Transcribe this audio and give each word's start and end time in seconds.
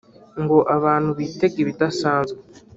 ngo 0.41 0.57
abantu 0.75 1.09
bitege 1.19 1.57
ibidasanzwe 1.63 2.39